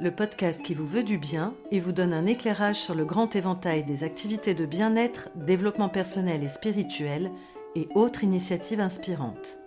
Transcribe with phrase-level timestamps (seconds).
[0.00, 3.36] Le podcast qui vous veut du bien et vous donne un éclairage sur le grand
[3.36, 7.30] éventail des activités de bien-être, développement personnel et spirituel
[7.76, 9.58] et autres initiatives inspirantes.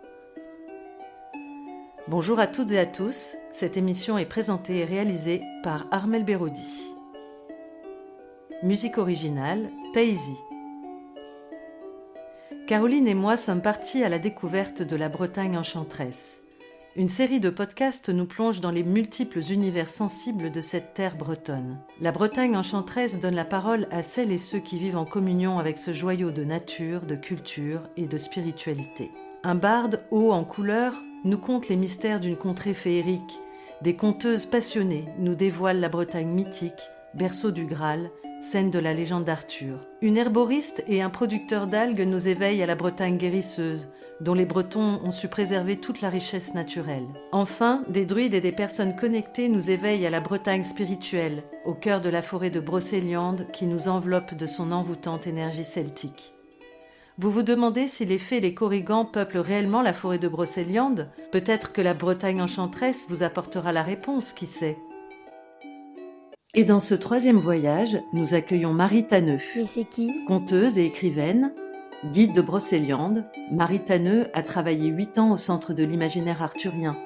[2.10, 6.96] Bonjour à toutes et à tous, cette émission est présentée et réalisée par Armel Berodi.
[8.62, 10.36] Musique originale, Taïsi.
[12.68, 16.43] Caroline et moi sommes partis à la découverte de la Bretagne enchanteresse.
[16.96, 21.80] Une série de podcasts nous plonge dans les multiples univers sensibles de cette terre bretonne.
[22.00, 25.80] La Bretagne enchanteresse donne la parole à celles et ceux qui vivent en communion avec
[25.80, 29.10] ce joyau de nature, de culture et de spiritualité.
[29.44, 30.94] Un barde haut en couleur
[31.24, 33.40] nous conte les mystères d'une contrée féerique.
[33.82, 39.24] Des conteuses passionnées nous dévoilent la Bretagne mythique, berceau du Graal, scène de la légende
[39.24, 39.80] d'Arthur.
[40.04, 43.88] Une herboriste et un producteur d'algues nous éveillent à la Bretagne guérisseuse,
[44.22, 47.08] dont les Bretons ont su préserver toute la richesse naturelle.
[47.32, 52.02] Enfin, des druides et des personnes connectées nous éveillent à la Bretagne spirituelle, au cœur
[52.02, 56.34] de la forêt de Brocéliande qui nous enveloppe de son envoûtante énergie celtique.
[57.20, 61.10] Vous vous demandez si les fées et les corrigans peuplent réellement la forêt de Brocéliande?
[61.32, 64.78] Peut-être que la Bretagne enchanteresse vous apportera la réponse, qui sait?
[66.56, 69.40] Et dans ce troisième voyage, nous accueillons Marie Tanneux.
[69.56, 70.26] Mais c'est qui?
[70.26, 71.52] Conteuse et écrivaine,
[72.12, 76.98] Guide de Brocéliande, Marie Tanneux a travaillé 8 ans au Centre de l'imaginaire arthurien.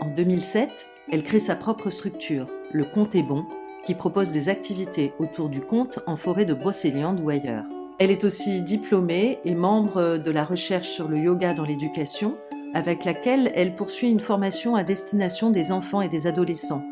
[0.00, 3.46] En 2007, elle crée sa propre structure, Le Conte est bon,
[3.86, 7.64] qui propose des activités autour du conte en forêt de Brocéliande ou ailleurs.
[8.00, 12.36] Elle est aussi diplômée et membre de la recherche sur le yoga dans l'éducation,
[12.74, 16.82] avec laquelle elle poursuit une formation à destination des enfants et des adolescents.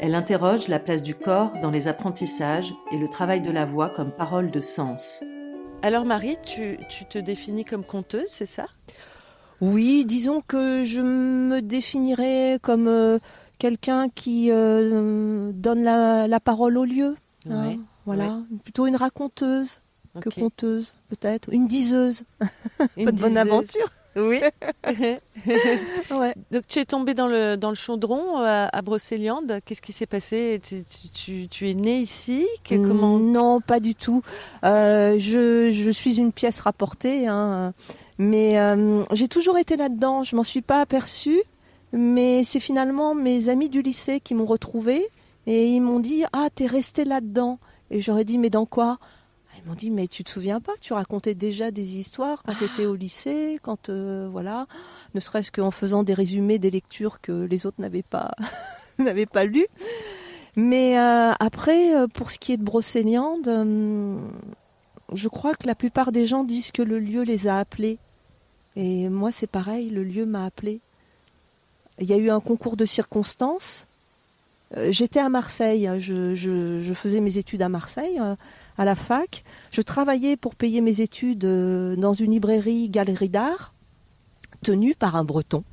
[0.00, 3.90] Elle interroge la place du corps dans les apprentissages et le travail de la voix
[3.90, 5.22] comme parole de sens.
[5.82, 8.66] Alors Marie, tu, te définis comme conteuse, c'est ça?
[9.60, 13.18] Oui, disons que je me définirais comme euh,
[13.58, 17.16] quelqu'un qui euh, donne la, parole au lieu.
[17.48, 19.80] Hein, voilà, plutôt une raconteuse
[20.20, 22.24] que conteuse, peut-être, une diseuse.
[22.96, 23.90] Une bonne aventure.
[24.16, 24.40] Oui.
[26.50, 29.60] Donc tu es tombée dans le, dans le chaudron euh, à, Brocéliande.
[29.64, 30.60] Qu'est-ce qui s'est passé?
[31.14, 32.46] Tu, tu, es née ici?
[32.68, 33.18] Comment?
[33.18, 34.22] Non, pas du tout.
[34.64, 37.74] Euh, je, je, suis une pièce rapportée, hein.
[38.18, 40.22] mais euh, j'ai toujours été là-dedans.
[40.22, 41.42] Je m'en suis pas aperçue,
[41.92, 45.08] mais c'est finalement mes amis du lycée qui m'ont retrouvée
[45.46, 47.58] et ils m'ont dit Ah, t'es restée là-dedans.
[47.90, 48.98] Et j'aurais dit Mais dans quoi?
[49.66, 52.86] M'ont dit mais tu te souviens pas, tu racontais déjà des histoires quand tu étais
[52.86, 54.66] au lycée, quand euh, voilà,
[55.14, 58.32] ne serait-ce qu'en faisant des résumés des lectures que les autres n'avaient pas
[59.44, 59.66] lues.
[60.56, 63.46] Mais euh, après, euh, pour ce qui est de Brocéliande,
[65.12, 67.98] je crois que la plupart des gens disent que le lieu les a appelés.
[68.74, 70.80] Et moi, c'est pareil, le lieu m'a appelé.
[71.98, 73.86] Il y a eu un concours de circonstances.
[74.88, 78.20] J'étais à Marseille, hein, je, je, faisais mes études à Marseille
[78.78, 79.44] à la fac.
[79.70, 83.74] Je travaillais pour payer mes études euh, dans une librairie galerie d'art
[84.62, 85.64] tenue par un breton.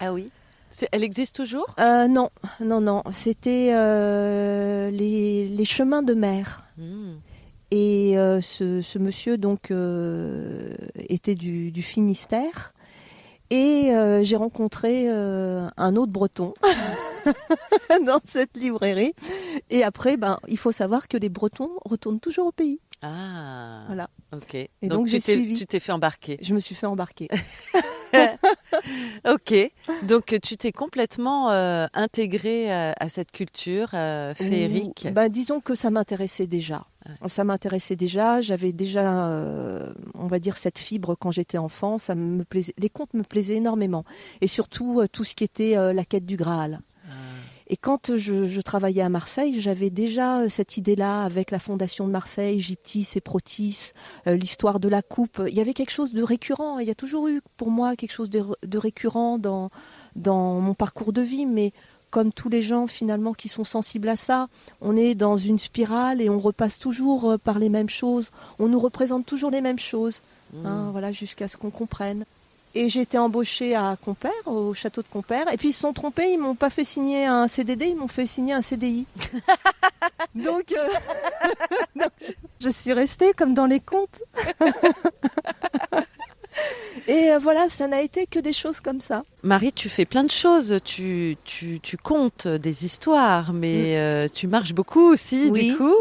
[0.00, 0.30] Ah oui
[0.90, 1.74] elle existe toujours?
[1.80, 3.02] Euh, Non, non, non.
[3.12, 6.64] C'était euh, les, chemins de mer.
[6.78, 7.16] Hmm.
[7.70, 9.70] Et ce, monsieur donc
[11.10, 12.72] était du, du, Finistère.
[13.50, 13.92] Et
[14.22, 16.54] j'ai rencontré un autre breton
[18.06, 19.14] dans cette librairie.
[19.70, 22.80] Et après, ben, il faut savoir que les Bretons retournent toujours au pays.
[23.02, 23.82] Ah.
[23.88, 24.08] Voilà.
[24.32, 24.54] Ok.
[24.54, 26.38] Et donc, tu t'es fait embarquer.
[26.40, 27.28] Je me suis fait embarquer.
[29.28, 29.54] ok.
[30.02, 35.08] Donc tu t'es complètement euh, intégrée à, cette culture euh, féerique.
[35.12, 36.86] Ben, disons que ça m'intéressait déjà.
[37.26, 38.40] Ça m'intéressait déjà.
[38.40, 41.98] J'avais déjà, euh, on va dire, cette fibre quand j'étais enfant.
[41.98, 42.74] Ça me plaisait.
[42.78, 44.04] Les contes me plaisaient énormément.
[44.40, 46.80] Et surtout tout ce qui était la quête du Graal.
[47.68, 52.12] Et quand je, travaillais à Marseille, j'avais déjà euh, cette idée-là avec la fondation de
[52.12, 53.92] Marseille, Gyptis et Protis,
[54.26, 55.42] euh, l'histoire de la coupe.
[55.48, 56.78] Il y avait quelque chose de récurrent.
[56.78, 59.70] Il y a toujours eu pour moi quelque chose de, récurrent dans,
[60.16, 61.72] dans mon parcours de vie, mais
[62.10, 64.48] comme tous les gens finalement qui sont sensibles à ça,
[64.80, 68.30] on est dans une spirale et on repasse toujours euh, par les mêmes choses.
[68.58, 70.20] On nous représente toujours les mêmes choses,
[70.64, 70.90] hein, mmh.
[70.90, 72.24] voilà, jusqu'à ce qu'on comprenne.
[72.74, 75.52] Et j'ai été embauchée à Compère, au château de Compère.
[75.52, 78.08] Et puis ils se sont trompés, ils m'ont pas fait signer un CDD, ils m'ont
[78.08, 79.06] fait signer un CDI.
[80.36, 80.40] Euh,
[81.96, 82.10] donc,
[82.60, 84.22] je suis restée comme dans les contes.
[87.08, 89.24] Et euh, voilà, ça n'a été que des choses comme ça.
[89.42, 90.78] Marie, tu fais plein de choses.
[90.84, 93.96] Tu, tu, tu comptes des histoires, mais mm.
[93.96, 95.96] euh, tu marches beaucoup aussi, du coup.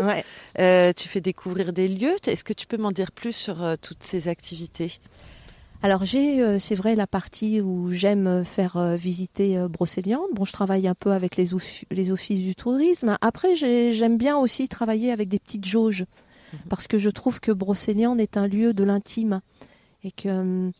[0.57, 2.15] tu fais découvrir des lieux.
[2.25, 4.99] Est-ce que tu peux m'en dire plus sur toutes ces activités?
[5.83, 10.29] Alors j'ai, c'est vrai, la partie où j'aime faire visiter Brocéliande.
[10.33, 11.47] Bon, je travaille un peu avec les,
[11.89, 13.17] les offices du tourisme.
[13.21, 16.05] Après, j'aime bien aussi travailler avec des petites jauges
[16.53, 16.59] mhm.
[16.69, 19.41] parce que je trouve que Brocéliande est un lieu de l'intime
[20.03, 20.71] et que hum,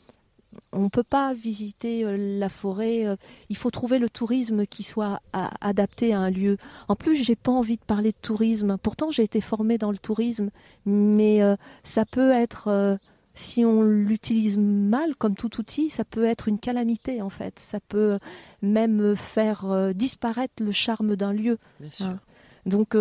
[0.74, 3.06] on ne peut pas visiter euh, la forêt.
[3.06, 3.16] Euh,
[3.50, 6.58] il faut trouver le tourisme qui soit adapté à un lieu.
[6.88, 8.78] En plus, j'ai pas envie de parler de tourisme.
[8.82, 10.50] Pourtant, j'ai été formée dans le tourisme,
[10.86, 12.98] mais euh, ça peut être,
[13.34, 17.60] si on l'utilise mal, comme tout outil, ça peut être une calamité en fait.
[17.60, 18.20] Ça peut
[18.62, 21.58] même faire disparaître le charme d'un lieu.
[22.02, 22.18] Hein.
[22.66, 22.96] Donc,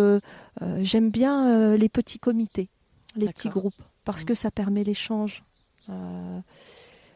[0.79, 2.69] j'aime bien les petits comités,
[3.15, 4.25] les petits groupes, parce mmh.
[4.25, 5.43] que ça permet l'échange.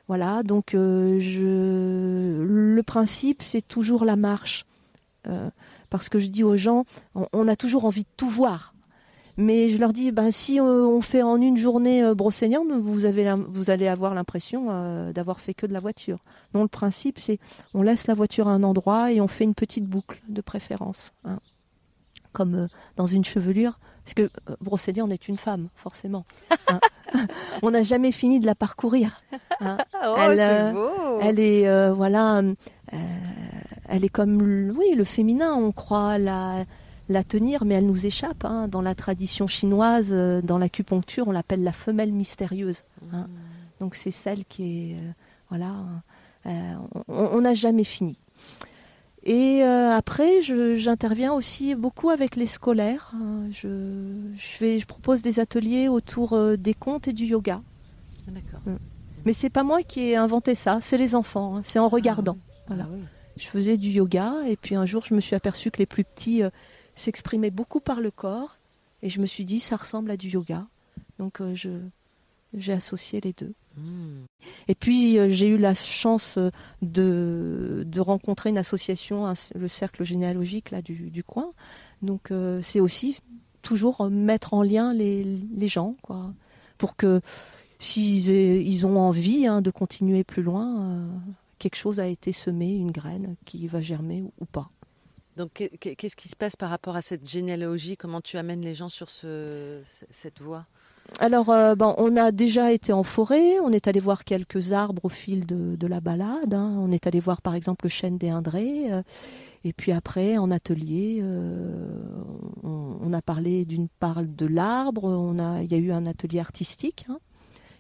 [0.08, 2.44] Voilà, donc euh, je...
[2.44, 4.66] le principe, c'est toujours la marche.
[5.28, 5.50] Euh,
[5.90, 6.86] parce que je dis aux gens,
[7.16, 8.75] on, a toujours envie de tout voir.
[9.38, 13.34] Mais je leur dis, ben, si euh, on fait en une journée Brocéliande, vous, avez
[13.50, 16.20] vous allez avoir l'impression d'avoir fait que de la voiture.
[16.54, 17.40] Donc le principe, c'est
[17.74, 21.12] on laisse la voiture à un endroit et on fait une petite boucle de préférence.
[21.26, 21.40] Hein.
[22.32, 22.68] Comme
[22.98, 24.30] dans une chevelure, parce que
[24.62, 26.26] Brocéliande est une femme, forcément.
[26.68, 26.80] Hein.
[27.64, 29.22] on n'a jamais fini de la parcourir.
[29.62, 29.78] Hein.
[30.08, 32.54] Oh, elle, est euh, elle est euh, voilà, euh,
[33.90, 34.40] elle est comme
[34.78, 35.56] oui le féminin.
[35.56, 36.64] On croit la
[37.10, 38.46] la tenir, mais elle nous échappe.
[38.46, 38.68] Hein.
[38.68, 40.12] Dans la tradition chinoise,
[40.44, 42.84] dans l'acupuncture, on l'appelle la femelle mystérieuse.
[43.14, 43.28] Hein.
[43.28, 43.28] Mm.
[43.80, 44.98] Donc c'est celle qui est
[45.50, 45.74] voilà.
[47.08, 48.18] on n'a jamais fini.
[49.24, 53.12] Et après, j'interviens aussi beaucoup avec les scolaires.
[53.52, 53.68] Je,
[54.38, 57.62] je, je propose des ateliers autour des contes et du yoga.
[58.28, 58.62] D'accord.
[58.66, 58.78] Mm.
[59.26, 61.62] Mais c'est pas moi qui ai inventé ça, c'est les enfants, hein.
[61.64, 62.38] c'est en regardant.
[62.50, 62.88] Ah voilà.
[62.90, 62.96] Ah
[63.38, 66.04] je faisais du yoga et puis un jour je me suis aperçue que les plus
[66.04, 66.42] petits
[66.96, 68.58] euh, s'exprimaient beaucoup par le corps
[69.02, 70.68] et je me suis dit ça ressemble à du yoga.
[71.20, 71.70] Donc euh, je
[72.54, 73.54] j'ai associé les deux.
[73.78, 74.24] Hmm.
[74.68, 76.40] Et puis euh, j'ai eu la chance
[76.82, 81.52] de, de rencontrer une association, le cercle généalogique là du, du coin.
[82.02, 82.32] Donc
[82.62, 83.18] c'est aussi
[83.62, 86.34] toujours mettre en lien les, les gens quoi,
[86.78, 87.20] pour que
[87.80, 91.08] s'ils ils ont envie hein, de continuer plus loin, euh,
[91.60, 94.70] quelque chose a été semé, une graine qui va germer ou, pas.
[95.38, 97.98] Donc, qu'est-ce qui se passe par rapport à cette généalogie?
[97.98, 100.66] Comment tu amènes les gens sur ce, cette voie?
[101.20, 105.04] Alors, euh, ben, on a déjà été en forêt, on est allé voir quelques arbres
[105.06, 106.54] au fil de, la balade.
[106.54, 106.78] Hein.
[106.80, 108.92] On est allé voir, par exemple, le chêne des Indrés.
[108.92, 109.02] Euh,
[109.66, 111.24] et puis après, en atelier,
[112.64, 115.34] on, a parlé d'une part de l'arbre.
[115.64, 117.08] Il y a eu un atelier artistique.
[117.10, 117.18] Hein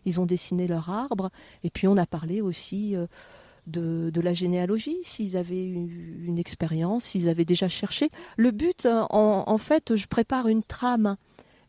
[0.05, 1.31] ils ont dessiné leur arbre,
[1.63, 2.95] et puis on a parlé aussi
[3.77, 8.09] euh, de, la généalogie, s'ils avaient eu une expérience, s'ils avaient déjà cherché.
[8.37, 11.17] Le but, euh, en, fait, je prépare une trame,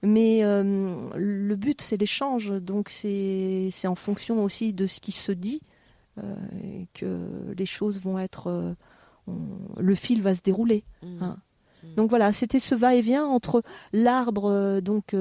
[0.03, 5.33] mais euh, le but, c'est l'échange, donc c'est en fonction aussi de ce qui se
[5.33, 5.61] dit
[6.95, 8.75] que les choses vont être...
[9.79, 10.83] le fil va se dérouler.
[11.03, 11.23] Mmh.
[11.23, 11.37] Hein.
[11.83, 11.95] Mmh.
[11.97, 15.15] Donc voilà, c'était ce va-et-vient entre l'arbre donc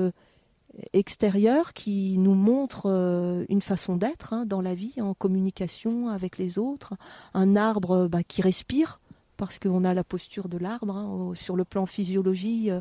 [0.94, 6.38] extérieur qui nous montre euh, une façon d'être hein, dans la vie, en communication avec
[6.38, 6.94] les autres,
[7.34, 9.00] un arbre bah, qui respire
[9.38, 12.80] parce qu'on a la posture de l'arbre hein, sur le plan physiologie, euh,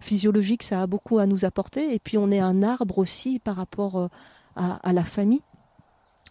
[0.00, 1.94] physiologique, ça a beaucoup à nous apporter.
[1.94, 4.08] Et puis on est un arbre aussi par rapport euh,
[4.56, 5.42] à, la famille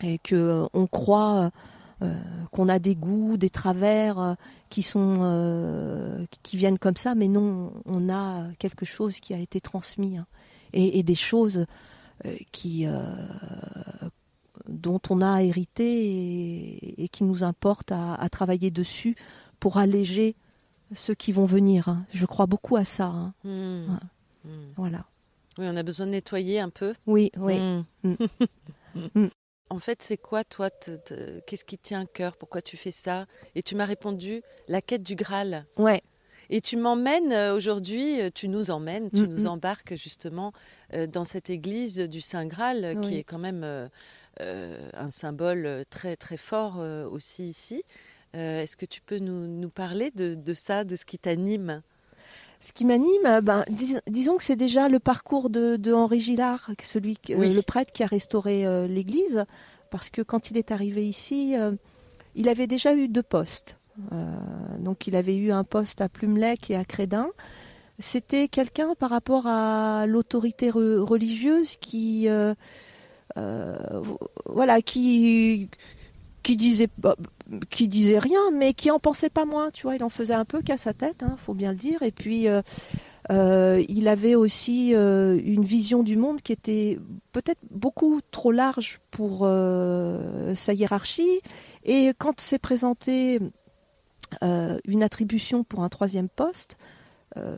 [0.01, 1.51] et que on croit
[2.51, 4.35] qu'on a des goûts, des travers
[4.69, 9.61] qui sont qui viennent comme ça, mais non, on a quelque chose qui a été
[9.61, 10.17] transmis.
[10.17, 10.25] Hein
[10.73, 11.65] et, des choses
[12.25, 13.01] euh, qui, euh,
[14.67, 19.15] dont on a hérité et, qui nous importe à, travailler dessus
[19.59, 20.35] pour alléger
[20.93, 21.89] ceux qui vont venir.
[21.89, 22.05] Hein.
[22.13, 23.05] Je crois beaucoup à ça.
[23.05, 23.33] Hein.
[23.43, 23.97] Hmm.
[24.45, 24.71] Hmm.
[24.75, 25.05] Voilà.
[25.57, 26.93] Oui, on a besoin de nettoyer un peu.
[27.05, 27.59] Oui, oui.
[28.03, 29.25] Hmm.
[29.71, 30.69] En fait, c'est quoi, toi
[31.47, 32.35] Qu'est-ce qui tient à cœur?
[32.35, 33.25] Pourquoi tu fais ça?
[33.55, 35.65] Et tu m'as répondu la quête du Graal.
[35.77, 36.01] Ouais.
[36.53, 40.51] Et tu m'emmènes euh, aujourd'hui, euh, tu nous emmènes, tu nous embarques justement
[40.93, 43.89] euh, dans cette église du Saint Graal, qui est quand même
[44.39, 47.83] un symbole très très fort aussi ici.
[48.33, 51.81] Est-ce que tu peux nous, parler de, ça, de ce qui t'anime?
[52.59, 53.63] Ce qui m'anime, ben,
[54.07, 58.87] disons que c'est déjà le parcours de, Henri Gillard, celui, le prêtre qui a restauré
[58.87, 59.45] l'église,
[59.89, 61.55] parce que quand il est arrivé ici,
[62.35, 63.77] il avait déjà eu deux postes.
[64.11, 64.25] Euh,
[64.79, 67.27] donc il avait eu un poste à Plumelec et à Crédin.
[67.99, 72.55] C'était quelqu'un par rapport à l'autorité religieuse qui, euh,
[73.37, 74.01] euh,
[74.45, 75.69] voilà, qui
[76.43, 76.89] disait
[77.69, 80.45] qui disait rien mais qui en pensait pas moins tu vois il en faisait un
[80.45, 82.47] peu qu'à sa tête hein, faut bien le dire et puis
[83.29, 86.97] il avait aussi une vision du monde qui était
[87.31, 89.47] peut-être beaucoup trop large pour
[90.55, 91.41] sa hiérarchie.
[91.83, 93.39] Et quand s'est présenté
[94.41, 96.77] une attribution pour un troisième poste,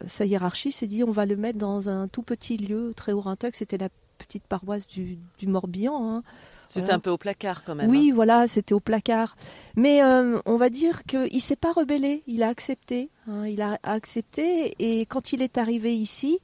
[0.08, 3.24] sa hiérarchie s'est dit on va le mettre dans un tout petit lieu très haut
[3.54, 3.90] C'était la
[4.24, 6.10] petite paroisse du, Morbihan.
[6.10, 6.24] Hein.
[6.68, 7.90] C'était un peu au placard quand même.
[7.90, 8.16] Oui, hein.
[8.16, 9.36] voilà, c'était au placard.
[9.76, 13.10] Mais euh, on va dire qu'il ne s'est pas rebellé, il a accepté.
[13.28, 16.40] Hein, il a accepté et quand il est arrivé ici,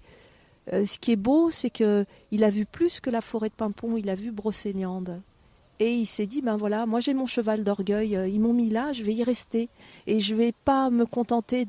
[0.74, 3.98] euh, ce qui est beau, c'est qu'il a vu plus que la forêt de Pimpon,
[3.98, 5.22] il a vu Brocéliande.
[5.82, 8.70] Et il s'est dit, ben voilà, moi j'ai mon cheval d'orgueil, euh, ils m'ont mis
[8.70, 9.70] là, je vais y rester.
[10.08, 11.66] Et je ne vais pas me contenter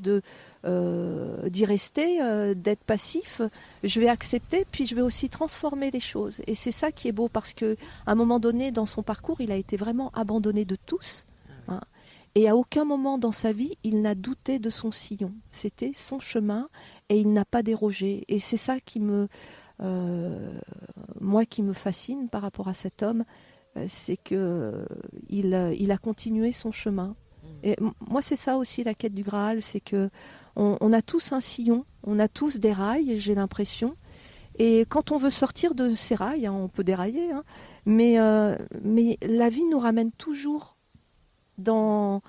[0.64, 3.40] euh, d'y rester, euh, d'être passif.
[3.84, 6.42] Je vais accepter, puis je vais aussi transformer les choses.
[6.48, 7.76] Et c'est ça qui est beau, parce qu'à
[8.06, 11.24] un moment donné, dans son parcours, il a été vraiment abandonné de tous.
[11.68, 11.80] Hein.
[12.34, 15.32] et à aucun moment dans sa vie, il n'a douté de son sillon.
[15.52, 16.68] C'était son chemin,
[17.08, 18.24] et il n'a pas dérogé.
[18.26, 19.28] Et c'est ça qui me...
[21.20, 23.24] moi qui me fascine par rapport à cet homme,
[23.86, 24.84] c'est que euh,
[25.28, 27.14] il, euh, il, a continué son chemin.
[27.42, 27.46] Mm.
[27.64, 27.76] Et
[28.08, 30.10] moi, c'est ça aussi la quête du Graal, c'est que
[30.56, 33.96] on, a tous un sillon, on a tous des rails, j'ai l'impression.
[34.58, 37.44] Et quand on veut sortir de ces rails, hein, on peut dérailler, hein,
[37.86, 38.18] mais,
[38.82, 40.76] mais la vie nous ramène toujours
[41.56, 42.20] dans,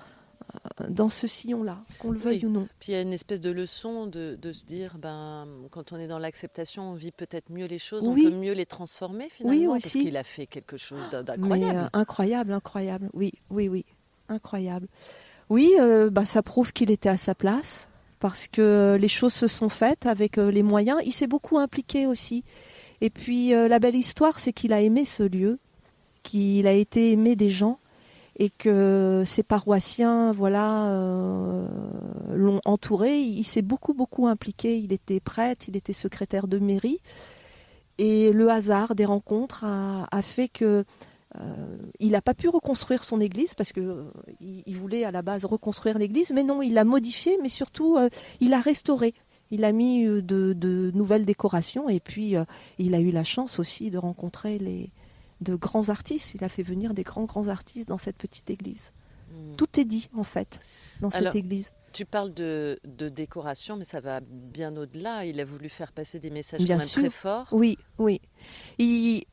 [0.88, 2.68] dans ce sillon-là, qu'on le veuille ou non.
[2.78, 5.96] Puis il y a une espèce de leçon de, de se dire, ben, quand on
[5.96, 9.58] est dans l'acceptation, on vit peut-être mieux les choses, on peut mieux les transformer finalement,
[9.58, 9.82] oui, aussi.
[9.82, 11.78] parce qu'il a fait quelque chose d'incroyable.
[11.78, 13.84] Euh, incroyable, incroyable, oui, oui, oui,
[14.28, 14.88] incroyable.
[15.48, 17.88] Oui, euh, bah, ça prouve qu'il était à sa place,
[18.20, 21.00] parce que les choses se sont faites avec euh, les moyens.
[21.04, 22.44] Il s'est beaucoup impliqué aussi.
[23.00, 25.58] Et puis la belle histoire, c'est qu'il a aimé ce lieu,
[26.22, 27.80] qu'il a été aimé des gens
[28.36, 31.66] et que ses paroissiens voilà euh,
[32.34, 33.18] l'ont entouré.
[33.18, 34.78] Il s'est beaucoup beaucoup impliqué.
[34.78, 37.00] Il était prêtre, il était secrétaire de mairie,
[37.98, 40.84] et le hasard des rencontres a, fait que
[41.38, 44.04] euh, il n'a pas pu reconstruire son église parce que euh,
[44.40, 47.98] il, voulait à la base reconstruire l'église, mais non, il l'a modifié, mais surtout
[48.40, 49.14] il a restauré.
[49.50, 52.34] Il a mis de nouvelles décorations et puis
[52.78, 54.90] il a eu la chance aussi de rencontrer les,
[55.42, 56.34] de grands artistes.
[56.34, 58.92] Il a fait venir des grands, grands artistes dans cette petite église.
[59.30, 59.56] Hmm.
[59.56, 60.60] Tout est dit, en fait,
[61.00, 61.70] dans cette église.
[61.92, 65.26] Tu parles de, décoration, mais ça va bien au-delà.
[65.26, 67.48] Il a voulu faire passer des messages quand même très forts.
[67.52, 68.20] Oui, oui.
[68.78, 69.24] Il,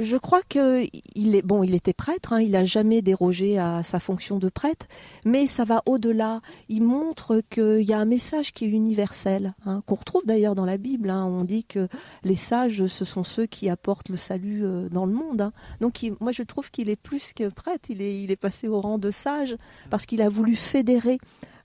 [0.00, 3.82] je crois que il est bon, il était prêtre, hein, il n'a jamais dérogé à
[3.82, 4.86] sa fonction de prêtre,
[5.24, 6.40] mais ça va au-delà.
[6.68, 10.64] Il montre qu'il y a un message qui est universel, hein, qu'on retrouve d'ailleurs dans
[10.64, 11.10] la Bible.
[11.10, 11.26] Hein.
[11.26, 11.88] on dit que
[12.22, 15.50] les sages, ce sont ceux qui apportent le salut euh, dans le monde.
[15.80, 17.90] Donc, moi, je trouve qu'il est plus que prêtre.
[17.90, 19.56] Il est, passé au rang de sage
[19.90, 21.18] parce qu'il a voulu fédérer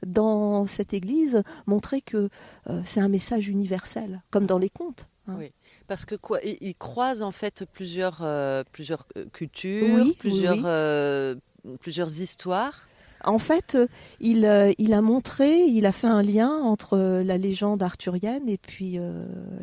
[0.05, 2.29] dans cette Église, montrer que
[2.69, 5.07] euh, c'est un message universel, comme dans les contes.
[5.29, 5.35] Hein.
[5.37, 5.51] Oui,
[5.87, 11.35] parce que quoi, il, croise en fait plusieurs, euh, plusieurs euh, cultures, plusieurs, euh,
[11.79, 12.87] plusieurs histoires.
[13.25, 13.77] En fait,
[14.21, 18.97] il, il, a montré, il a fait un lien entre la légende arthurienne et puis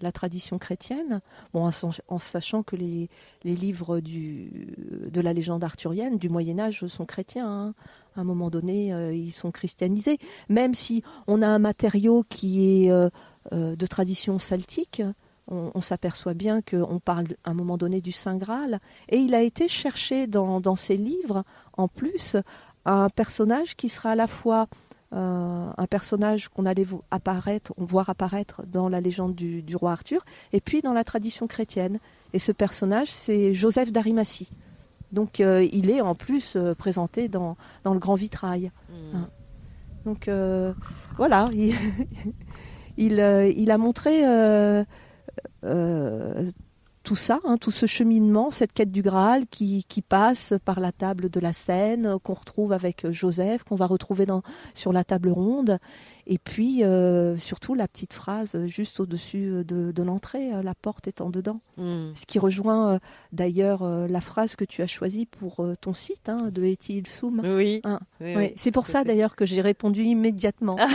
[0.02, 1.22] la tradition chrétienne,
[1.54, 1.70] bon,
[2.08, 3.08] en, sachant que les,
[3.44, 4.74] les, livres du,
[5.10, 7.48] de la légende arthurienne du Moyen Âge sont chrétiens.
[7.48, 7.74] Hein.
[8.14, 10.18] À un moment donné, ils sont christianisés,
[10.50, 12.90] même si on a un matériau qui est
[13.52, 15.00] de tradition celtique
[15.48, 18.80] on, s'aperçoit bien qu'on parle à un moment donné du Saint Graal.
[19.08, 21.44] Et il a été cherché dans, ses livres,
[21.76, 22.36] en plus,
[22.84, 24.68] un personnage qui sera à la fois
[25.12, 30.24] euh, un personnage qu'on allait apparaître, on voir apparaître dans la légende du, roi Arthur,
[30.52, 32.00] et puis dans la tradition chrétienne.
[32.32, 34.50] Et ce personnage, c'est Joseph d'Arimathie.
[35.12, 38.72] Donc euh, il est en plus euh, présenté dans, le grand vitrail.
[38.88, 39.16] Hmm.
[39.16, 39.28] Hein.
[40.04, 40.30] Donc
[41.16, 41.74] voilà, il,
[42.96, 44.22] il, a montré
[47.06, 51.30] tout ça, hein, tout ce cheminement, cette quête du Graal qui, passe par la table
[51.30, 54.26] de la scène, qu'on retrouve avec Joseph, qu'on va retrouver
[54.74, 55.78] sur la table ronde,
[56.26, 61.60] et puis euh, surtout la petite phrase juste au-dessus de, l'entrée, la porte étant dedans.
[61.76, 62.10] Hmm.
[62.14, 62.98] Ce qui rejoint euh,
[63.32, 67.42] d'ailleurs la phrase que tu as choisie pour ton site hein, de Eti Ilsoum.
[67.44, 67.80] Oui.
[67.84, 68.00] Hein.
[68.56, 70.76] C'est pour ça d'ailleurs que j'ai répondu immédiatement.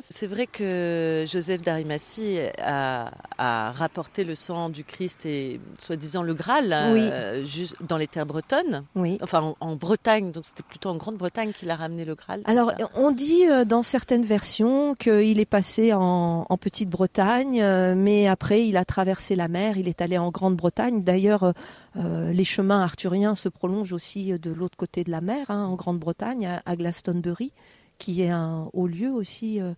[0.00, 6.72] C'est vrai que Joseph d'Arimathie a, rapporté le sang du Christ et soi-disant le Graal
[6.72, 8.84] euh, juste dans les terres bretonnes.
[8.94, 9.18] Oui.
[9.22, 12.42] Enfin, en, Bretagne, donc c'était plutôt en Grande-Bretagne qu'il a ramené le Graal.
[12.46, 18.66] Alors, on dit euh, dans certaines versions qu'il est passé en, Petite-Bretagne, euh, mais après
[18.66, 21.02] il a traversé la mer, il est allé en Grande-Bretagne.
[21.02, 21.52] D'ailleurs,
[21.96, 26.60] les chemins arthuriens se prolongent aussi de l'autre côté de la mer, hein, en Grande-Bretagne,
[26.64, 27.52] à Glastonbury
[27.98, 29.74] qui est un haut lieu aussi euh,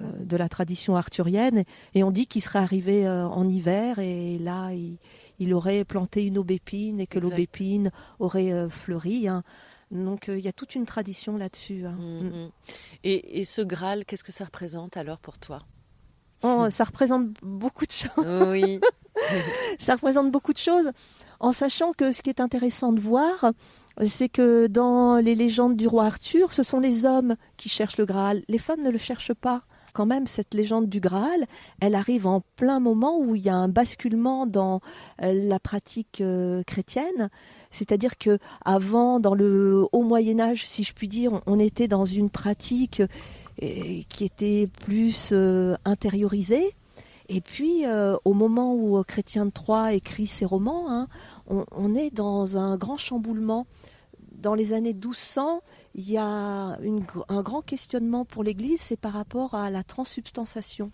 [0.00, 1.64] de la tradition arthurienne.
[1.94, 4.70] Et on dit qu'il serait arrivé en hiver et là,
[5.38, 9.28] il, aurait planté une aubépine et que l'aubépine aurait fleuri.
[9.28, 9.42] Hein.
[9.94, 11.86] Donc il y a toute une tradition là-dessus.
[11.86, 11.96] Hein.
[11.98, 12.50] Mm, mm.
[13.04, 15.60] Et, et, ce Graal, qu'est-ce que ça représente alors pour toi?
[16.42, 18.50] Oh, Ça représente beaucoup de choses.
[18.50, 18.80] Oui.
[19.78, 20.90] ça représente beaucoup de choses,
[21.40, 23.52] en sachant que ce qui est intéressant de voir,
[24.06, 28.06] c'est que dans les légendes du roi Arthur, ce sont les hommes qui cherchent le
[28.06, 28.42] Graal.
[28.48, 29.62] Les femmes ne le cherchent pas.
[29.94, 31.46] Quand même, cette légende du Graal,
[31.80, 34.80] elle arrive en plein moment où il y a un basculement dans
[35.22, 37.30] euh, la pratique euh, chrétienne.
[37.70, 42.06] C'est-à-dire que avant, dans le haut Moyen Âge, si je puis dire, on était dans
[42.06, 43.02] une pratique
[43.62, 45.32] euh, qui était plus
[45.84, 46.74] intériorisée,
[47.30, 47.84] et puis,
[48.26, 51.08] au moment où Chrétien de Troyes écrit ses romans, hein,
[51.46, 53.66] on, est dans un grand chamboulement.
[54.32, 55.62] Dans les années 1200,
[55.94, 60.90] il y a un grand questionnement pour l'Église, c'est par rapport à la transsubstantiation.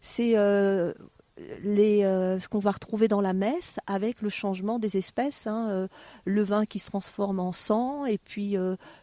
[0.00, 0.92] C'est euh,
[1.38, 5.88] ce qu'on va retrouver dans la messe avec le changement des espèces, hein,
[6.24, 8.56] le vin qui se transforme en sang et puis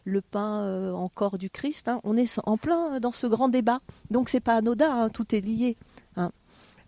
[0.04, 1.88] le pain en corps du Christ.
[1.88, 2.00] Hein.
[2.04, 5.76] On est en plein dans ce grand débat, donc c'est pas anodin, tout est lié.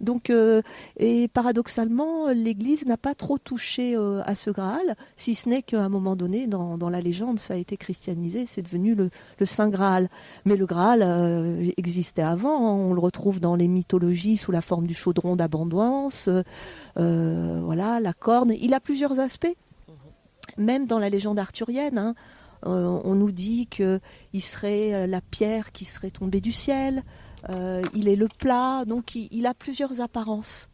[0.02, 0.62] Donc, euh,
[0.98, 5.82] et paradoxalement, l'Église n'a pas trop touché euh, à ce Graal, si ce n'est qu'à
[5.82, 9.10] un moment donné, dans, la légende, ça a été christianisé, c'est devenu le,
[9.44, 10.10] Saint Graal.
[10.44, 12.74] Mais le Graal euh, existait avant, hein.
[12.74, 16.28] on le retrouve dans les mythologies sous la forme du chaudron d'abondance,
[16.96, 18.52] voilà, la corne.
[18.60, 19.54] Il a plusieurs aspects,
[20.58, 21.98] même dans la légende arthurienne.
[21.98, 22.14] Hein.
[22.64, 27.04] on nous dit qu'il serait la pierre qui serait tombée du ciel.
[27.50, 30.68] Euh, il est le plat, donc il, a plusieurs apparences.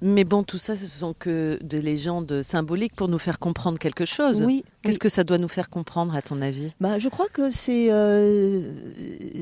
[0.00, 4.04] mais bon, tout ça, ce sont que des légendes symboliques pour nous faire comprendre quelque
[4.04, 4.42] chose.
[4.42, 4.64] Oui.
[4.82, 6.72] Qu'est-ce que ça doit nous faire comprendre, à ton avis?
[6.80, 8.72] Bah, Je crois que c'est euh,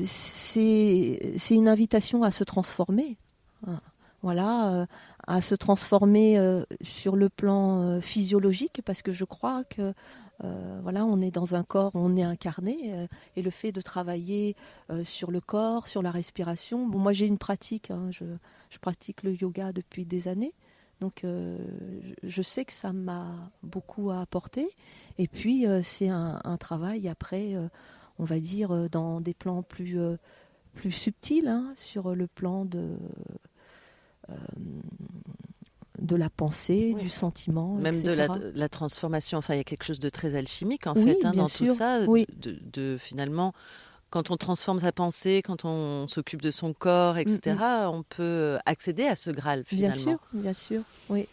[0.05, 3.17] c'est une invitation à se transformer.
[4.23, 4.85] Voilà, euh,
[5.25, 6.39] à se transformer
[6.81, 9.93] sur le plan physiologique, parce que je crois que
[10.43, 13.81] euh, voilà, on est dans un corps, on est incarné, euh, et le fait de
[13.81, 14.55] travailler
[14.89, 16.87] euh, sur le corps, sur la respiration.
[16.87, 18.25] Bon, moi j'ai une pratique, hein, je,
[18.79, 20.53] pratique le yoga depuis des années,
[21.01, 21.25] donc
[22.23, 24.67] je sais que ça m'a beaucoup apporté.
[25.17, 27.55] Et puis c'est un, travail après,
[28.17, 29.99] on va dire, dans des plans plus
[30.73, 32.97] plus subtils, hein, sur le plan de
[36.01, 37.75] de la pensée, du sentiment.
[37.75, 39.37] Même de la, transformation.
[39.37, 41.99] Enfin, il y a quelque chose de très alchimique, en fait, hein, dans tout ça.
[42.05, 43.53] De, finalement,
[44.09, 47.89] quand on transforme sa pensée, quand on s'occupe de son corps, etc., mm, mm.
[47.89, 49.95] on peut accéder à ce Graal, finalement.
[49.95, 51.27] Bien sûr, bien sûr, oui.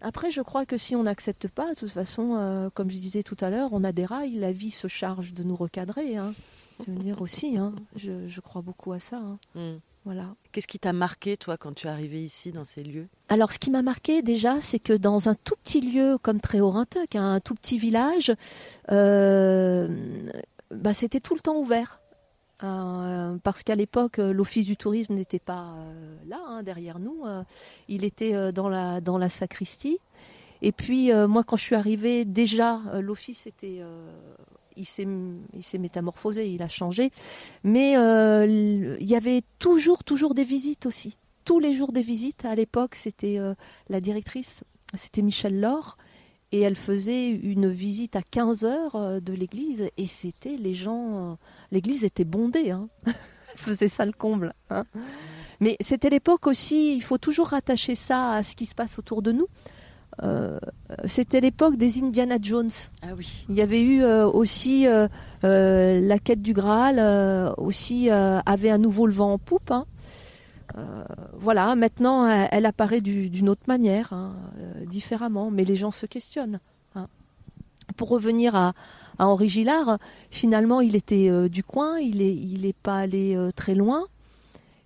[0.00, 3.24] Après, je crois que si on n'accepte pas, de toute façon, euh, comme je disais
[3.24, 6.16] tout à l'heure, on a des rails, la vie se charge de nous recadrer.
[6.16, 6.34] Hein.
[6.86, 9.16] Je veux dire aussi, hein, je, crois beaucoup à ça.
[9.16, 9.38] Hein.
[9.56, 9.78] Mm.
[10.52, 13.08] Qu'est-ce qui t'a marqué, toi, quand tu es arrivé ici, dans ces lieux?
[13.28, 17.16] Alors, ce qui m'a marqué déjà, c'est que dans un tout petit lieu comme Tréorintec,
[17.16, 18.32] un tout petit village,
[18.90, 19.88] euh,
[20.70, 22.00] bah, c'était tout le temps ouvert.
[22.64, 27.24] Euh, parce qu'à l'époque, l'office du tourisme n'était pas euh, là, hein, derrière nous.
[27.88, 29.98] il était dans, la, dans la sacristie.
[30.60, 33.80] Et puis, moi, quand je suis arrivée, déjà, l'office était
[34.78, 37.10] il s'est métamorphosé, il a changé.
[37.64, 41.16] Mais euh, il y avait toujours, toujours des visites aussi.
[41.44, 42.44] Tous les jours des visites.
[42.44, 43.54] À l'époque, c'était euh,
[43.88, 44.64] la directrice,
[44.94, 45.96] c'était Michel Laure.
[46.50, 49.90] Et elle faisait une visite à 15 heures euh, de l'église.
[49.96, 51.36] Et c'était les gens.
[51.70, 52.70] l'église était bondée.
[52.70, 52.88] Hein.
[53.06, 53.12] elle
[53.56, 54.54] faisait ça le comble.
[54.70, 54.84] Hein.
[55.60, 59.22] Mais c'était l'époque aussi, il faut toujours rattacher ça à ce qui se passe autour
[59.22, 59.48] de nous.
[60.22, 60.58] Euh,
[61.06, 62.70] c'était l'époque des Indiana Jones.
[63.02, 63.46] Ah oui.
[63.48, 65.08] Il y avait eu euh, aussi euh,
[65.42, 66.98] la quête du Graal,
[67.56, 69.70] aussi avait à nouveau le vent en poupe.
[69.70, 69.86] Hein.
[71.34, 74.34] voilà, maintenant elle, apparaît d'une autre manière, hein,
[74.86, 76.60] différemment, mais les gens se questionnent.
[76.94, 77.08] Hein.
[77.96, 78.74] Pour revenir à,
[79.18, 79.98] Henri Gillard,
[80.30, 84.04] finalement il était du coin, il n'est il est pas allé très loin,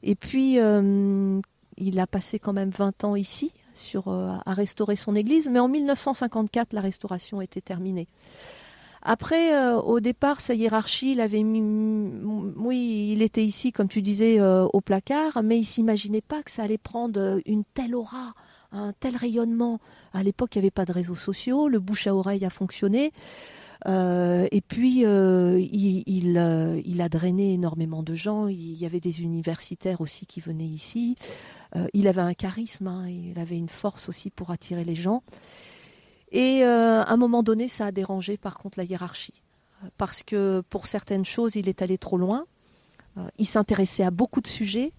[0.02, 5.14] et puis il a passé quand même 20 ans ici, sur, euh, à restaurer son
[5.14, 8.08] église, mais en 1954, la restauration était terminée.
[9.02, 11.60] Après, euh, au départ, sa hiérarchie, il mis,
[12.56, 16.50] oui, il était ici, comme tu disais, euh, au placard, mais il s'imaginait pas que
[16.50, 18.34] ça allait prendre une telle aura,
[18.70, 19.80] un tel rayonnement.
[20.12, 23.12] À l'époque, il n'y avait pas de réseaux sociaux, le bouche à oreille a fonctionné.
[23.86, 28.48] Et puis, il, il, a drainé énormément de gens.
[28.48, 31.16] Il y avait des universitaires aussi qui venaient ici.
[31.76, 35.22] Euh, il avait un charisme, hein, il avait une force aussi pour attirer les gens.
[36.30, 39.42] Et euh, à un moment donné, ça a dérangé par contre la hiérarchie.
[39.98, 42.46] Parce que pour certaines choses, il est allé trop loin.
[43.38, 44.92] il s'intéressait à beaucoup de sujets.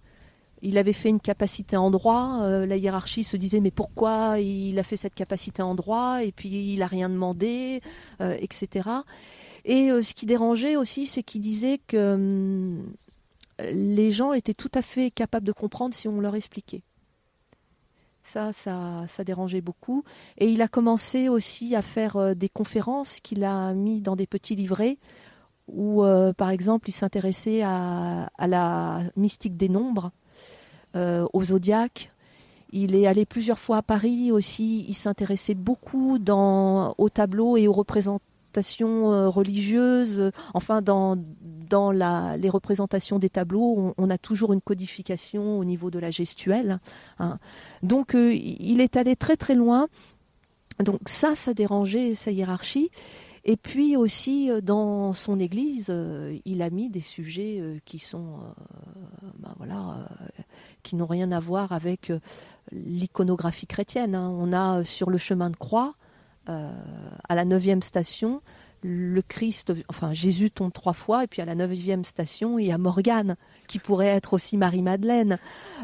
[0.64, 2.40] Il avait fait une capacité en droit.
[2.48, 6.74] la hiérarchie se disait mais pourquoi il a fait cette capacité en droit et puis
[6.74, 7.82] il n'a rien demandé,
[8.20, 8.90] etc.
[9.66, 12.94] Et ce qui dérangeait aussi, c'est qu'il disait que hum,
[13.60, 16.82] les gens étaient tout à fait capables de comprendre si on leur expliquait.
[18.24, 20.04] Ça, ça, ça dérangeait beaucoup.
[20.38, 24.28] Et il a commencé aussi à faire euh, des conférences qu'il a mis dans des
[24.28, 24.98] petits livrets
[25.68, 30.23] où, euh, par exemple, il s'intéressait à, la mystique des nombres, euh,
[30.96, 32.12] au zodiaque.
[32.72, 34.84] Il est allé plusieurs fois à Paris aussi.
[34.88, 38.24] Il s'intéressait beaucoup aux tableaux et aux représentations
[38.58, 41.18] euh, religieuse, euh, enfin dans,
[41.70, 46.10] dans la, les représentations des tableaux, on, a toujours une codification au niveau de la
[46.10, 46.80] gestuelle.
[47.20, 47.40] Hein.
[47.82, 49.88] Donc euh, il est allé très très loin.
[50.84, 52.90] Donc ça, ça dérangeait sa hiérarchie.
[53.46, 55.94] Et puis aussi dans son église,
[56.46, 58.40] il a mis des sujets qui sont,
[59.38, 60.08] ben
[60.82, 62.14] qui n'ont rien à voir avec
[62.72, 64.16] l'iconographie chrétienne.
[64.16, 64.30] Hein.
[64.30, 65.96] On a sur le chemin de croix
[66.50, 66.70] euh,
[67.30, 68.42] à la neuvième station,
[68.84, 72.72] le Christ, enfin Jésus tombe trois fois, et puis à la neuvième station, il y
[72.72, 73.36] a Morgane,
[73.68, 75.38] qui pourrait être aussi Marie-Madeleine.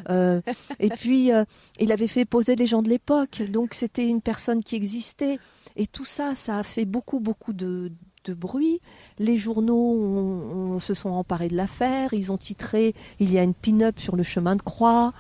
[0.10, 0.42] Euh,
[0.80, 1.46] et puis, euh,
[1.80, 5.40] il avait fait poser les gens de l'époque, donc c'était une personne qui existait.
[5.76, 7.92] Et tout ça, ça a fait beaucoup, beaucoup de,
[8.28, 8.80] bruit.
[9.18, 14.00] Les journaux se sont emparés de l'affaire, ils ont titré Il y a une pin-up
[14.00, 15.14] sur le chemin de croix.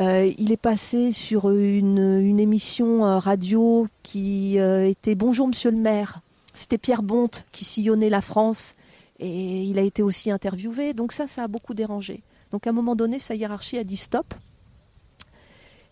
[0.00, 6.23] Euh, il est passé sur une, émission radio qui était Bonjour Monsieur le maire.
[6.54, 8.74] C'était Pierre Bonte qui sillonnait la France
[9.18, 10.94] et il a été aussi interviewé.
[10.94, 12.22] Donc ça, ça a beaucoup dérangé.
[12.50, 14.32] Donc à un moment donné, sa hiérarchie a dit stop.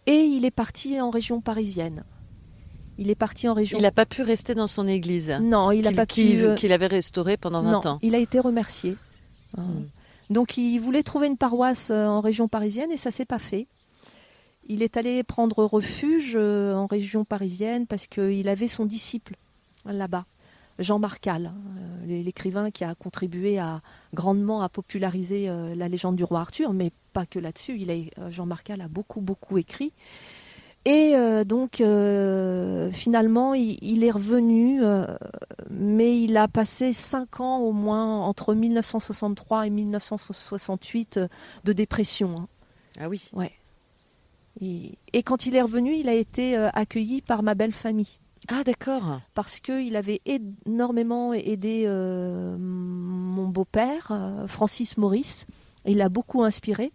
[0.06, 2.04] Et il est parti en région parisienne.
[2.98, 3.78] Il est parti en région.
[3.78, 5.36] Il n'a pas pu rester dans son église.
[5.40, 6.54] Non, il n'a pas pu.
[6.56, 7.98] Qu'il avait restauré pendant 20 non, ans.
[8.02, 8.96] Il a été remercié.
[9.56, 9.84] Hmm.
[10.30, 13.66] Donc il voulait trouver une paroisse en région parisienne et ça s'est pas fait.
[14.66, 19.36] Il est allé prendre refuge euh, en région parisienne parce qu'il avait son disciple
[19.84, 20.24] là-bas,
[20.78, 21.52] Jean Marcal,
[22.06, 23.80] euh, l'écrivain qui a contribué à,
[24.14, 27.78] grandement à populariser euh, la légende du roi Arthur, mais pas que là-dessus.
[28.30, 29.92] Jean Marcal a beaucoup, beaucoup écrit.
[30.84, 31.82] Et donc,
[32.92, 34.80] finalement, il, est revenu,
[35.70, 41.20] mais il a passé cinq ans au moins entre 1963 et 1968
[41.64, 42.34] de dépression.
[42.36, 42.48] Hein.
[42.98, 43.30] Ah oui.
[43.32, 43.52] Ouais.
[44.60, 48.18] Et, quand il est revenu, il a été euh, accueilli par ma belle famille.
[48.48, 49.20] Ah d'accord.
[49.34, 55.46] Parce qu'il avait énormément aidé euh, mon beau-père, euh, Francis Maurice.
[55.86, 56.92] Il l'a beaucoup inspiré.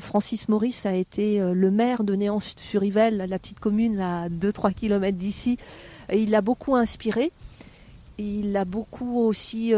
[0.00, 5.56] Francis Maurice a été le maire de Néant-sur-Yvel, la petite commune à 2-3 km d'ici.
[6.12, 7.32] Il l'a beaucoup inspiré.
[8.18, 9.72] il l'a beaucoup aussi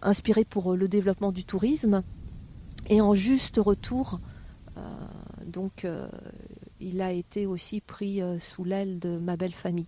[0.00, 2.04] inspiré pour le développement du tourisme.
[2.88, 4.20] Et en juste retour,
[5.44, 5.84] donc
[6.80, 9.86] il a été aussi pris euh, sous l'aile de ma belle famille.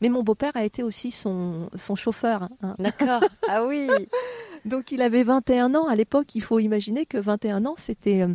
[0.00, 2.48] Mais mon beau-père a été aussi son, son chauffeur.
[2.62, 2.76] Hein.
[2.78, 3.22] D'accord.
[3.48, 3.88] ah oui.
[4.64, 5.86] Donc il avait 21 ans.
[5.86, 8.34] À l'époque, il faut imaginer que 21 ans, c'était euh,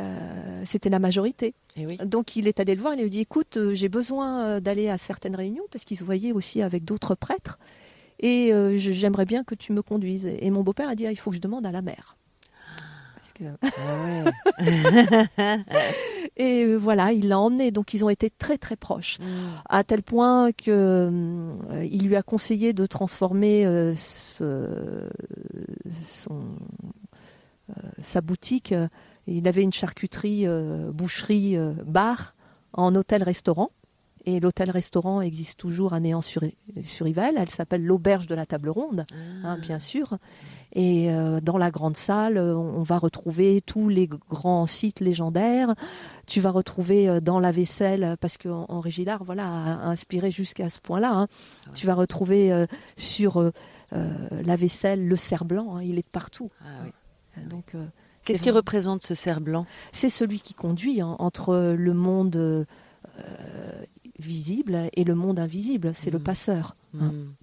[0.00, 1.54] euh, c'était la majorité.
[1.76, 1.98] Et eh oui.
[2.04, 4.98] Donc il est allé le voir, il lui a dit écoute, j'ai besoin d'aller à
[4.98, 7.58] certaines réunions parce qu'il se voyait aussi avec d'autres prêtres
[8.18, 10.26] et j'aimerais bien que tu me conduises.
[10.26, 12.16] Et mon beau-père a dit ah, il faut que je demande à la mère.
[13.62, 14.30] Ah
[16.36, 17.70] et euh, voilà, il l'a emmené.
[17.70, 19.24] Donc ils ont été très très proches, mm.
[19.68, 23.94] à tel point que euh, il lui a conseillé de transformer euh,
[28.02, 28.74] sa boutique.
[29.26, 30.46] Il avait une charcuterie,
[30.92, 32.34] boucherie, bar
[32.72, 33.70] en hôtel-restaurant.
[34.28, 37.34] Et l'hôtel-restaurant existe toujours à Néant-sur-Yvel.
[37.38, 39.56] Elle s'appelle l'Auberge de la Table Ronde, hein, ah.
[39.56, 40.18] bien sûr.
[40.72, 45.74] Et euh, dans la grande salle, on va retrouver tous les grands sites légendaires.
[46.26, 50.80] Tu vas retrouver euh, dans la vaisselle, parce qu'Henri Gillard voilà, a inspiré jusqu'à ce
[50.80, 51.28] point-là, hein.
[51.66, 53.52] ah tu vas retrouver euh, sur
[53.92, 55.76] la vaisselle le cerf blanc.
[55.76, 56.50] Hein, il est de partout.
[56.60, 57.76] Ah Donc,
[58.24, 59.66] Qu'est-ce qui représente ce cerf blanc?
[59.92, 62.66] C'est celui qui conduit hein, entre le monde
[64.20, 65.92] visible et le monde invisible.
[65.94, 66.22] C'est le mm.
[66.22, 66.76] passeur.
[67.00, 67.12] Hein.
[67.12, 67.34] Mm.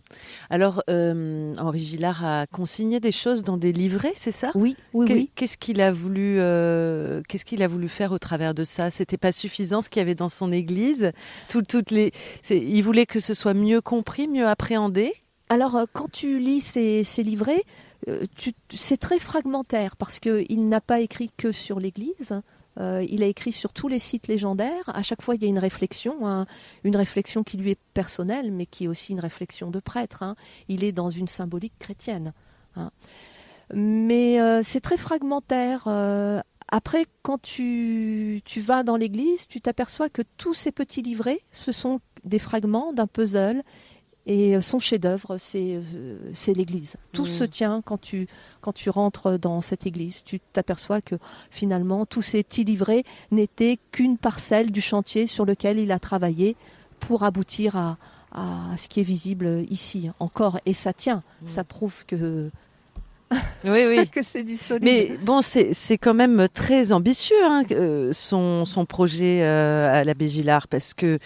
[0.50, 4.52] Alors, euh, Henri Gillard a consigné des choses dans des livrets, c'est ça?
[4.56, 5.32] Oui, oui, oui.
[5.36, 8.90] Qu'est-ce qu'il a voulu, euh, qu'est-ce qu'il a voulu faire au travers de ça?
[8.90, 11.12] C'était pas suffisant ce qu'il y avait dans son église?
[11.48, 12.12] toutes les,
[12.50, 15.14] il voulait que ce soit mieux compris, mieux appréhendé?
[15.50, 17.64] Alors, euh, quand tu lis ces, ces livrets,
[18.76, 22.42] c'est très fragmentaire parce qu'il n'a pas écrit que sur l'Église.
[22.80, 24.90] Euh, il a écrit sur tous les sites légendaires.
[24.94, 26.46] À chaque fois, il y a une réflexion, hein.
[26.84, 30.24] une réflexion qui lui est personnelle, mais qui est aussi une réflexion de prêtre.
[30.24, 30.36] Hein.
[30.68, 32.34] Il est dans une symbolique chrétienne.
[32.76, 32.90] Hein.
[33.72, 35.88] mais c'est très fragmentaire.
[36.68, 42.02] après, quand tu vas dans l'église, tu t'aperçois que tous ces petits livrets, ce sont
[42.24, 43.64] des fragments d'un puzzle
[44.26, 45.80] et son chef-d'œuvre, c'est
[46.34, 46.96] c'est l'Église.
[47.12, 48.28] Tout se tient quand tu
[48.62, 50.24] quand tu rentres dans cette Église.
[50.24, 51.16] Tu t'aperçois que
[51.52, 56.56] finalement tous ces petits livrets n'étaient qu'une parcelle du chantier sur lequel il a travaillé
[57.02, 57.98] pour aboutir à,
[58.32, 60.58] à ce qui est visible ici encore.
[60.66, 61.22] Et ça tient.
[61.46, 62.50] Ça prouve que
[63.66, 64.08] oui, oui.
[64.08, 64.84] que c'est du solide.
[64.84, 67.64] Mais bon, c'est quand même très ambitieux hein,
[68.12, 71.20] son, son projet euh, à la Gillard parce que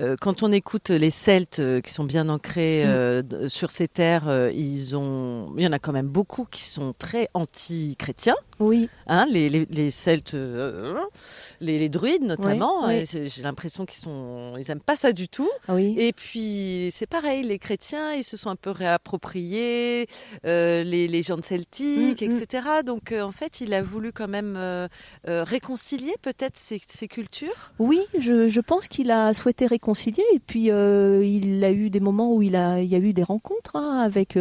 [0.00, 3.48] euh, quand on écoute les Celtes euh, qui sont bien ancrés mm.
[3.48, 7.28] sur ces terres, ils ont, il y en a quand même beaucoup qui sont très
[7.34, 8.36] anti-chrétiens.
[8.58, 8.88] Oui.
[9.06, 14.80] Hein, les, les, les, Celtes, les, les, druides notamment, j'ai l'impression qu'ils sont, ils aiment
[14.80, 15.50] pas ça du tout.
[15.68, 15.94] Oui.
[15.98, 20.06] Et puis c'est pareil, les chrétiens, ils se sont un peu réappropriés
[20.44, 22.42] les, les gens de celtique, mm, mm.
[22.42, 22.66] etc.
[22.84, 24.88] Donc euh, en fait, il a voulu quand même euh,
[25.28, 27.72] euh, réconcilier peut-être ces, cultures.
[27.78, 32.42] Oui, je, pense qu'il a souhaité réconcilier et puis il a eu des moments où
[32.42, 34.38] il, a, il y a eu des rencontres hein, avec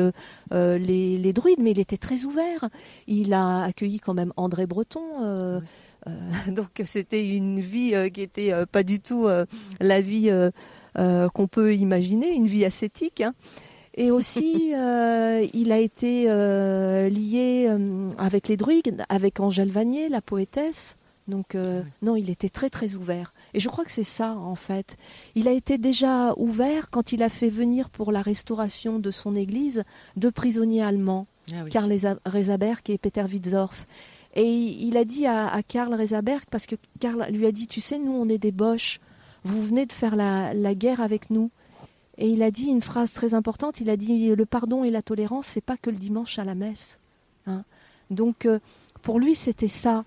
[0.52, 2.70] les, druides, mais il était très ouvert.
[3.08, 5.62] Il a accueilli quand même André Breton.
[6.48, 9.28] donc c'était une vie qui était pas du tout
[9.80, 10.32] la vie
[10.96, 13.22] qu'on peut imaginer, une vie ascétique.
[13.22, 13.34] Hein.
[13.96, 20.10] Et aussi, euh, il a été euh, lié euh, avec les druides, avec Angèle Vanier,
[20.10, 20.96] la poétesse.
[21.28, 23.34] Donc, ah non, il était très, très ouvert.
[23.54, 24.98] Et je crois que c'est ça, en fait.
[25.36, 29.36] Il a été déjà ouvert quand il a fait venir pour la restauration de son
[29.36, 29.84] église
[30.18, 31.94] deux prisonniers allemands, ah Karl
[32.26, 33.86] Rezaberg et Peter Witzorf.
[34.34, 38.00] Et il a dit à, Karl Rezaberg, parce que Karl lui a dit, tu sais,
[38.00, 39.00] nous, on est des boches.
[39.46, 41.52] Vous venez de faire la guerre avec nous.
[42.18, 45.02] Et il a dit une phrase très importante, il a dit le pardon et la
[45.02, 47.00] tolérance, c'est pas que le dimanche à la messe.
[47.48, 47.64] Hein.
[48.10, 48.60] Donc euh,
[49.02, 50.04] pour lui, c'était ça.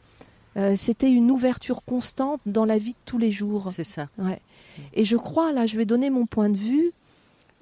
[0.56, 3.72] Euh, c'était une ouverture constante dans la vie de tous les jours.
[3.72, 4.08] C'est ça.
[4.18, 4.40] Ouais.
[4.92, 6.92] Et je crois, là, je vais donner mon point de vue,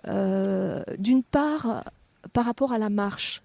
[0.08, 1.84] euh, d'une part,
[2.34, 3.42] par rapport à la marche,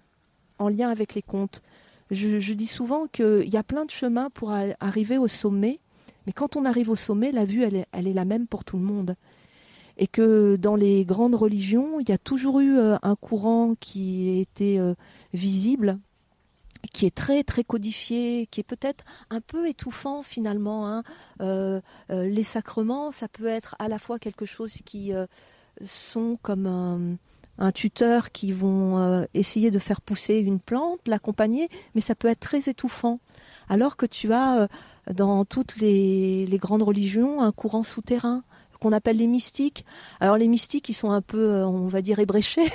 [0.58, 1.62] en lien avec les contes.
[2.10, 5.78] Je, dis souvent qu'il y a plein de chemins pour arriver au sommet,
[6.26, 8.82] mais quand on arrive au sommet, la vue, elle est la même pour tout le
[8.82, 9.14] monde
[9.98, 14.38] et que dans les grandes religions, il y a toujours eu euh, un courant qui
[14.38, 14.94] était euh,
[15.34, 15.98] visible,
[16.92, 20.88] qui est très très codifié, qui est peut-être un peu étouffant finalement.
[20.88, 21.02] Hein.
[21.40, 25.12] Euh, les sacrements, ça peut être à la fois quelque chose qui
[25.84, 27.18] sont comme
[27.58, 32.38] un, tuteur qui vont essayer de faire pousser une plante, l'accompagner, mais ça peut être
[32.38, 33.18] très étouffant.
[33.68, 34.68] Alors que tu as
[35.12, 38.44] dans toutes les grandes religions un courant souterrain
[38.80, 39.84] qu'on appelle les mystiques.
[40.20, 42.70] Alors les mystiques, ils sont un peu, euh, on va dire, ébréchés.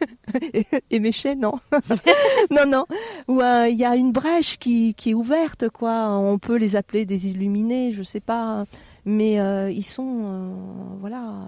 [0.90, 1.54] Éméchés, non.
[2.50, 2.86] non, non.
[3.28, 6.10] Ou euh, il y a une brèche qui, qui, est ouverte, quoi.
[6.18, 8.66] On peut les appeler des illuminés, je sais pas.
[9.04, 11.46] Mais euh, ils sont, voilà,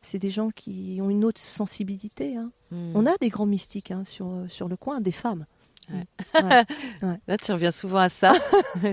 [0.00, 2.36] c'est des gens qui ont une autre sensibilité.
[2.36, 2.50] Hein.
[2.70, 2.92] Hmm.
[2.94, 5.44] On a des grands mystiques hein, sur, sur le coin, des femmes.
[7.28, 8.32] Là, tu reviens souvent à ça.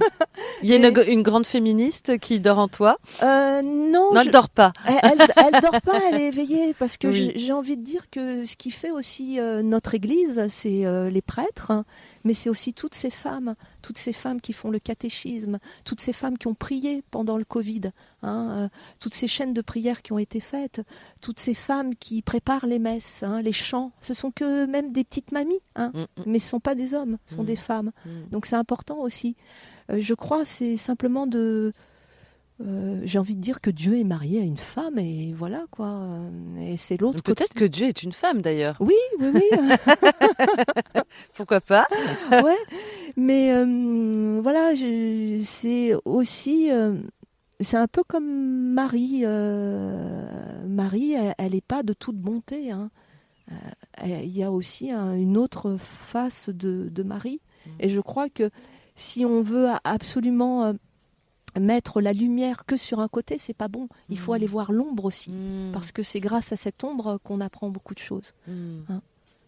[0.64, 4.14] Il y a une, grande féministe qui dort en toi euh, Non.
[4.14, 4.74] Non, elle dort pas.
[4.86, 8.56] Elle, elle, dort pas, elle est éveillée parce que j'ai envie de dire que ce
[8.56, 11.72] qui fait aussi euh, notre Église, c'est euh, les prêtres,
[12.24, 16.14] mais c'est aussi toutes ces femmes, toutes ces femmes qui font le catéchisme, toutes ces
[16.14, 17.92] femmes qui ont prié pendant le Covid,
[18.24, 20.82] hein, euh, toutes ces chaînes de prières qui ont été faites,
[21.22, 23.92] toutes ces femmes qui préparent les messes, hein, les chants.
[24.02, 26.06] Ce sont que même des petites mamies, hein, mm, mm.
[26.26, 27.48] mais ce ne sont pas des hommes, ce sont mm.
[27.48, 27.92] des femmes.
[28.32, 29.36] Donc c'est important aussi.
[29.90, 31.74] Euh, je crois c'est simplement de
[32.60, 36.08] euh, j'ai envie de dire que Dieu est marié à une femme et voilà quoi.
[36.60, 37.22] Et c'est l'autre.
[37.22, 38.78] Peut-être que Dieu est une femme d'ailleurs.
[38.80, 39.44] Oui, oui, oui.
[41.36, 41.88] Pourquoi pas?
[42.32, 42.58] Ouais,
[43.16, 44.74] mais euh, voilà,
[45.44, 46.96] c'est aussi, euh,
[47.60, 49.24] c'est un peu comme Marie.
[50.68, 52.72] Marie, elle n'est pas de toute bonté.
[52.72, 52.90] Hein.
[54.04, 57.40] Il y a aussi une autre face de, de Marie.
[57.66, 57.70] Mm.
[57.82, 58.50] Et je crois que
[58.96, 60.74] si on veut absolument
[61.60, 63.88] mettre la lumière que sur un côté, c'est pas bon.
[64.10, 64.36] Il faut mm.
[64.36, 65.72] aller voir l'ombre aussi, mm.
[65.74, 68.34] parce que c'est grâce à cette ombre qu'on apprend beaucoup de choses.
[68.48, 68.80] Mm.
[68.90, 69.02] Hein.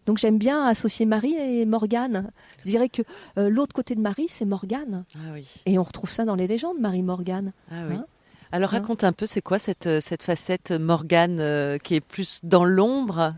[0.06, 2.30] Donc j'aime bien associer Marie et Morgane.
[2.64, 3.02] Je dirais que
[3.38, 5.04] euh, l'autre côté de Marie, c'est Morgane.
[5.14, 5.48] Ah oui.
[5.66, 7.52] Et on retrouve ça dans les légendes, Marie-Morgane.
[7.70, 7.96] Ah oui.
[7.96, 8.06] Hein.
[8.52, 8.78] Alors hein.
[8.78, 12.64] raconte un peu, c'est quoi cette, euh, cette facette Morgane euh, qui est plus dans
[12.64, 13.34] l'ombre?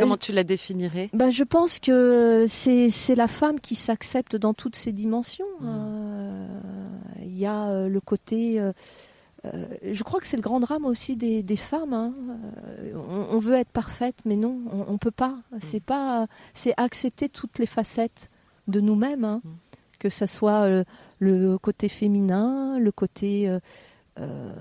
[0.00, 1.10] Comment tu la définirais?
[1.12, 5.44] Ben, Je pense que c'est la femme qui s'accepte dans toutes ses dimensions.
[7.36, 8.72] Il y a euh, le côté euh,
[9.44, 11.92] euh, je crois que c'est le grand drame aussi des, femmes.
[11.92, 12.14] Hein.
[12.94, 15.36] On, veut être parfaite, mais non, on, ne peut pas.
[15.60, 18.30] C'est pas, c'est accepter toutes les facettes
[18.68, 19.42] de nous-mêmes, hein.
[19.44, 19.50] mm.
[19.98, 20.82] que ce soit
[21.18, 23.54] le côté féminin, le côté
[24.18, 24.54] euh,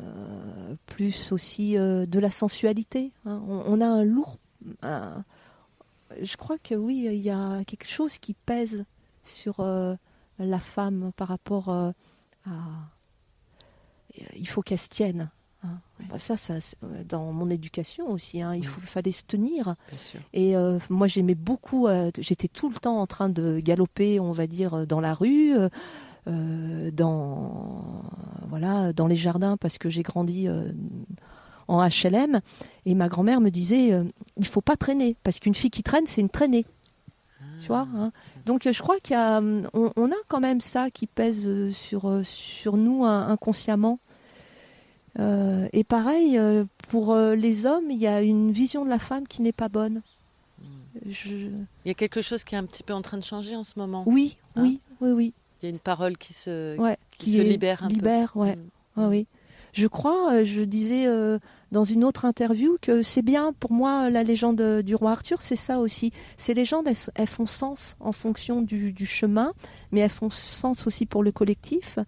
[0.86, 3.14] plus aussi de la sensualité.
[3.26, 3.42] Hein.
[3.48, 4.38] On, a un lourd.
[4.84, 8.84] je crois que oui, il y a quelque chose qui pèse
[9.24, 9.66] sur
[10.38, 11.94] la femme par rapport
[12.46, 12.52] à.
[14.36, 15.30] Il faut qu'elle se tienne.
[15.66, 15.80] Hein.
[16.10, 19.76] Bah, ça, ça euh, dans mon éducation aussi, hein, il fallait se tenir.
[20.34, 21.88] Et euh, moi, j'aimais beaucoup.
[21.88, 25.54] Euh, j'étais tout le temps en train de galoper, on va dire, dans la rue,
[26.28, 28.02] dans
[28.48, 30.48] voilà, dans les jardins, parce que j'ai grandi
[31.68, 32.42] en HLM.
[32.86, 33.92] Et ma grand-mère me disait,
[34.38, 36.66] il faut pas traîner, parce qu'une fille qui traîne, c'est une traînée.
[37.66, 38.12] Tu vois hein.
[38.46, 39.42] Donc, je crois qu'il a,
[39.74, 44.00] on, a quand même ça qui pèse sur sur nous inconsciemment.
[45.20, 49.00] Euh, et pareil, euh, pour euh, les hommes, il y a une vision de la
[49.00, 50.02] femme qui n'est pas bonne.
[50.60, 50.66] Hmm.
[51.06, 53.64] Il y a quelque chose qui est un petit peu en train de changer en
[53.64, 54.04] ce moment.
[54.06, 55.34] Oui, hein oui, oui, oui.
[55.62, 56.78] Il y a une parole qui se,
[57.12, 58.40] qui, se libère un libère, peu.
[58.40, 58.58] Ouais.
[58.98, 59.08] Hmm.
[59.08, 59.28] oui.
[59.74, 61.06] Je crois, je disais
[61.72, 65.56] dans une autre interview que c'est bien pour moi la légende du roi Arthur, c'est
[65.56, 66.12] ça aussi.
[66.38, 69.54] Ces légendes, elles, font sens en fonction du, chemin,
[69.92, 72.00] mais elles font sens aussi pour le collectif.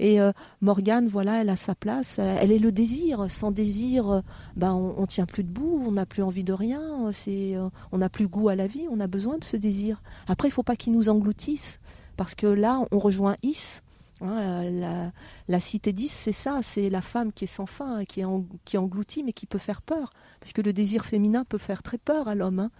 [0.00, 2.18] Et euh, Morgane, voilà, elle a sa place.
[2.18, 3.30] Elle est le désir.
[3.30, 4.20] Sans désir, euh,
[4.56, 7.10] ben, on, ne tient plus debout, on n'a plus envie de rien.
[7.28, 8.86] Euh, on n'a plus goût à la vie.
[8.90, 10.02] On a besoin de ce désir.
[10.28, 11.80] Après, il faut pas qu'il nous engloutisse,
[12.16, 13.80] parce que là, on rejoint Is.
[14.20, 15.12] Hein,
[15.48, 18.26] la, cité 10, c'est ça, c'est la femme qui est sans fin, qui, est
[18.64, 20.12] qui engloutit, mais qui peut faire peur.
[20.40, 22.58] Parce que le désir féminin peut faire très peur à l'homme.
[22.58, 22.70] Hein.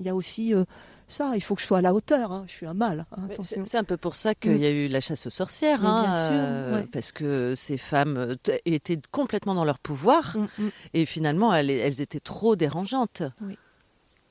[0.00, 0.54] Il y a aussi
[1.08, 2.32] ça, il faut que je sois à la hauteur.
[2.32, 2.44] Hein.
[2.46, 3.06] Je suis un mâle.
[3.16, 6.04] Hein, c'est un peu pour ça qu'il y a eu la chasse aux sorcières, hein,
[6.14, 10.70] euh, parce que ces femmes euh, étaient complètement dans leur pouvoir mm, mm.
[10.94, 13.22] et finalement elles, elles, étaient trop dérangeantes.
[13.40, 13.56] Oui.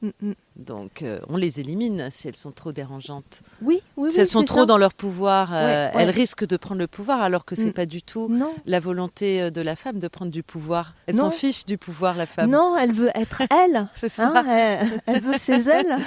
[0.02, 0.34] Mm, mm.
[0.58, 3.42] Donc, euh, on les élimine si elles sont trop dérangeantes.
[3.62, 6.88] Oui, oui, Si elles sont trop dans leur pouvoir, euh, elles risquent de prendre le
[6.88, 7.74] pouvoir, alors que c'est n'est mm.
[7.74, 8.32] pas du tout
[8.66, 10.94] la volonté euh, de la femme de prendre du pouvoir.
[11.08, 12.50] Elle s'en fiche du pouvoir, la femme.
[12.50, 13.88] Non, elle veut être elle.
[13.96, 14.32] c'est ça.
[14.36, 15.98] Hein, elle, veut ses ailes.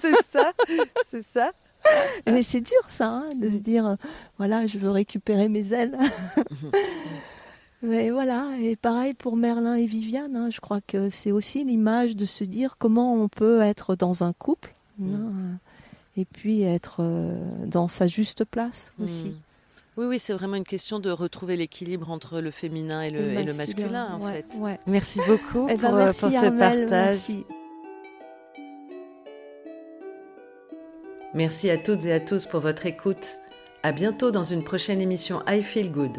[0.00, 0.52] c'est ça.
[1.10, 1.52] C'est ça.
[2.26, 3.96] Mais c'est dur, ça, hein, de se dire,
[4.36, 5.98] voilà, je veux récupérer mes ailes.
[7.82, 12.14] Mais voilà, et pareil pour Merlin et Viviane, hein, je crois que c'est aussi l'image
[12.14, 15.14] de se dire comment on peut être dans un couple mm.
[15.14, 15.32] hein,
[16.18, 17.34] et puis être euh,
[17.66, 19.04] dans sa juste place mm.
[19.04, 19.34] aussi.
[19.96, 24.14] Oui, oui, c'est vraiment une question de retrouver l'équilibre entre le féminin et le, masculin,
[24.14, 24.46] en fait.
[24.86, 27.44] Merci beaucoup ben, pour, ce partage.
[31.34, 33.38] Merci à toutes et à tous pour votre écoute.
[33.82, 36.18] À bientôt dans une prochaine émission I Feel Good.